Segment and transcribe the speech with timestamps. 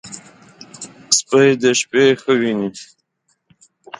[1.17, 2.69] سپي د شپې ښه ویني.